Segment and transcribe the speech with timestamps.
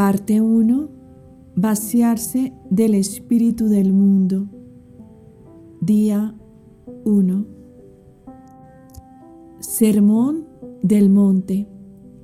[0.00, 0.88] Parte 1.
[1.56, 4.48] Vaciarse del espíritu del mundo.
[5.82, 6.34] Día
[7.04, 7.46] 1.
[9.58, 10.46] Sermón
[10.82, 11.68] del Monte,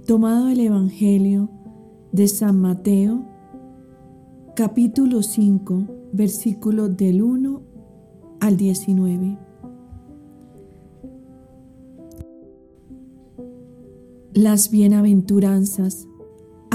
[0.07, 1.51] tomado del Evangelio
[2.13, 3.27] de San Mateo,
[4.55, 7.61] capítulo 5, versículos del 1
[8.41, 9.39] al 19.
[14.33, 16.09] Las bienaventuranzas.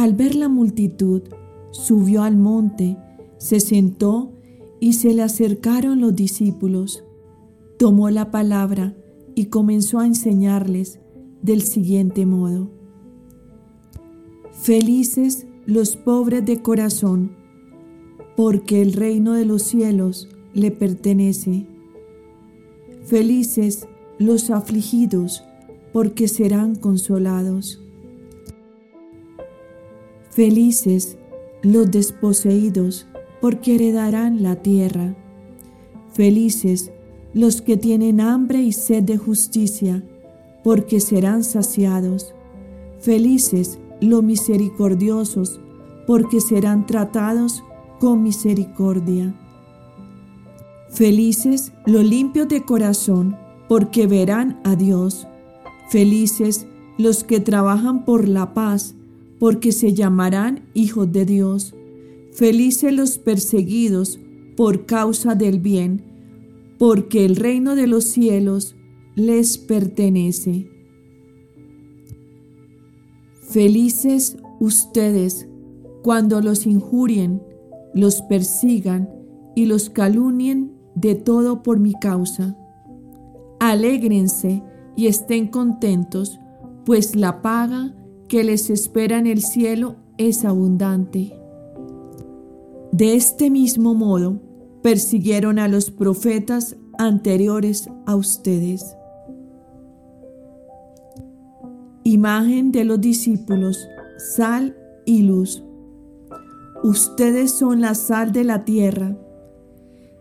[0.02, 1.22] Al ver la multitud,
[1.70, 2.98] subió al monte,
[3.38, 4.32] se sentó
[4.80, 7.06] y se le acercaron los discípulos.
[7.78, 8.96] Tomó la palabra
[9.36, 11.00] y comenzó a enseñarles
[11.44, 12.72] del siguiente modo.
[14.54, 17.34] Felices los pobres de corazón,
[18.36, 21.68] porque el reino de los cielos le pertenece.
[23.04, 25.44] Felices los afligidos,
[25.94, 27.80] porque serán consolados.
[30.32, 31.18] Felices
[31.62, 33.06] los desposeídos,
[33.42, 35.14] porque heredarán la tierra.
[36.14, 36.92] Felices
[37.34, 40.04] los que tienen hambre y sed de justicia,
[40.64, 42.34] porque serán saciados.
[43.00, 45.60] Felices los misericordiosos,
[46.08, 47.62] porque serán tratados
[48.00, 49.36] con misericordia.
[50.90, 55.28] Felices los limpios de corazón, porque verán a Dios.
[55.90, 58.96] Felices los que trabajan por la paz,
[59.42, 61.74] porque se llamarán hijos de Dios.
[62.32, 64.20] Felices los perseguidos
[64.56, 66.04] por causa del bien,
[66.78, 68.76] porque el reino de los cielos
[69.16, 70.70] les pertenece.
[73.42, 75.48] Felices ustedes
[76.04, 77.42] cuando los injurien,
[77.96, 79.10] los persigan
[79.56, 82.56] y los calunien de todo por mi causa.
[83.60, 84.62] Alégrense
[84.96, 86.40] y estén contentos,
[86.86, 87.96] pues la paga
[88.32, 91.38] que les espera en el cielo es abundante.
[92.94, 94.40] De este mismo modo,
[94.82, 98.96] persiguieron a los profetas anteriores a ustedes.
[102.06, 103.86] Imagen de los discípulos,
[104.34, 105.66] sal y luz.
[106.84, 109.18] Ustedes son la sal de la tierra.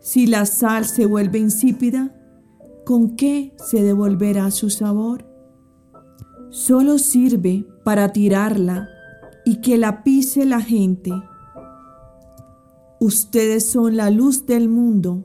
[0.00, 2.12] Si la sal se vuelve insípida,
[2.84, 5.29] ¿con qué se devolverá su sabor?
[6.50, 8.88] Solo sirve para tirarla
[9.44, 11.12] y que la pise la gente.
[12.98, 15.24] Ustedes son la luz del mundo.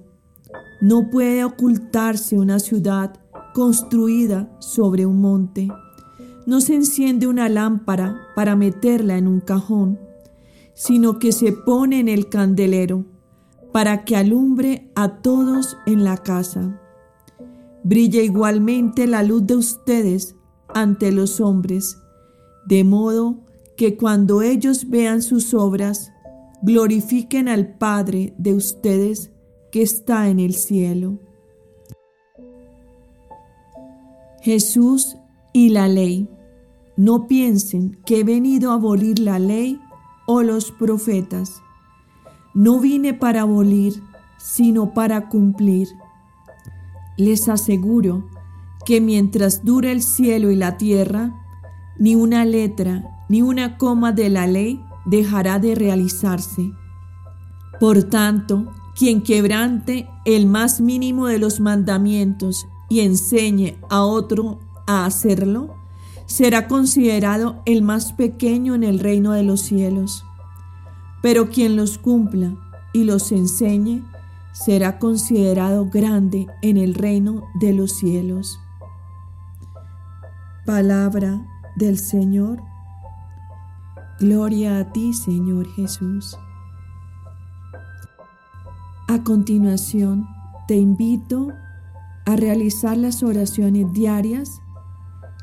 [0.81, 3.15] No puede ocultarse una ciudad
[3.55, 5.67] construida sobre un monte.
[6.45, 9.99] No se enciende una lámpara para meterla en un cajón,
[10.75, 13.03] sino que se pone en el candelero
[13.73, 16.79] para que alumbre a todos en la casa.
[17.83, 20.34] Brilla igualmente la luz de ustedes
[20.75, 21.97] ante los hombres,
[22.67, 23.39] de modo
[23.77, 26.11] que cuando ellos vean sus obras,
[26.61, 29.31] glorifiquen al Padre de ustedes
[29.71, 31.17] que está en el cielo.
[34.41, 35.17] Jesús
[35.53, 36.29] y la ley.
[36.97, 39.79] No piensen que he venido a abolir la ley
[40.27, 41.61] o los profetas.
[42.53, 43.93] No vine para abolir,
[44.37, 45.87] sino para cumplir.
[47.17, 48.25] Les aseguro
[48.85, 51.33] que mientras dure el cielo y la tierra,
[51.97, 56.71] ni una letra ni una coma de la ley dejará de realizarse.
[57.79, 65.05] Por tanto, quien quebrante el más mínimo de los mandamientos y enseñe a otro a
[65.05, 65.75] hacerlo,
[66.27, 70.23] será considerado el más pequeño en el reino de los cielos.
[71.21, 72.55] Pero quien los cumpla
[72.93, 74.03] y los enseñe,
[74.53, 78.59] será considerado grande en el reino de los cielos.
[80.65, 81.45] Palabra
[81.75, 82.59] del Señor.
[84.19, 86.35] Gloria a ti, Señor Jesús.
[89.07, 90.25] A continuación,
[90.67, 91.49] te invito
[92.25, 94.59] a realizar las oraciones diarias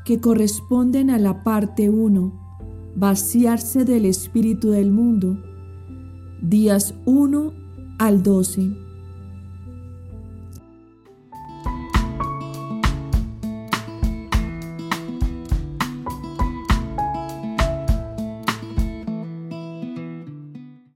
[0.03, 5.41] que corresponden a la parte 1, vaciarse del espíritu del mundo,
[6.41, 7.53] días 1
[7.97, 8.92] al 12.